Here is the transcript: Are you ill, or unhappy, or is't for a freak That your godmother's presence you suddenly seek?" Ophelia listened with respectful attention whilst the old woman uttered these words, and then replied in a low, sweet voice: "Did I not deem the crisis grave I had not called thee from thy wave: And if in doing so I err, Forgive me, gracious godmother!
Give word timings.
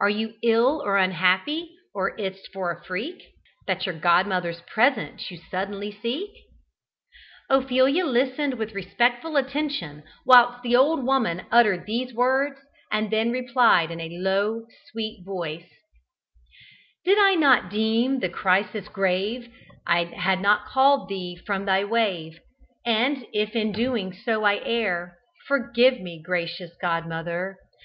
Are 0.00 0.08
you 0.08 0.34
ill, 0.44 0.80
or 0.84 0.96
unhappy, 0.96 1.74
or 1.92 2.10
is't 2.14 2.38
for 2.52 2.70
a 2.70 2.84
freak 2.84 3.20
That 3.66 3.84
your 3.84 3.98
godmother's 3.98 4.60
presence 4.60 5.28
you 5.28 5.38
suddenly 5.50 5.90
seek?" 5.90 6.30
Ophelia 7.50 8.06
listened 8.06 8.60
with 8.60 8.76
respectful 8.76 9.36
attention 9.36 10.04
whilst 10.24 10.62
the 10.62 10.76
old 10.76 11.04
woman 11.04 11.46
uttered 11.50 11.84
these 11.84 12.14
words, 12.14 12.60
and 12.92 13.10
then 13.10 13.32
replied 13.32 13.90
in 13.90 13.98
a 14.00 14.08
low, 14.20 14.66
sweet 14.92 15.24
voice: 15.24 15.66
"Did 17.04 17.18
I 17.18 17.34
not 17.34 17.68
deem 17.68 18.20
the 18.20 18.28
crisis 18.28 18.86
grave 18.86 19.52
I 19.84 20.04
had 20.04 20.40
not 20.40 20.66
called 20.66 21.08
thee 21.08 21.40
from 21.44 21.64
thy 21.64 21.82
wave: 21.82 22.38
And 22.84 23.26
if 23.32 23.56
in 23.56 23.72
doing 23.72 24.12
so 24.12 24.44
I 24.44 24.60
err, 24.64 25.18
Forgive 25.48 25.98
me, 26.00 26.22
gracious 26.24 26.70
godmother! 26.80 27.58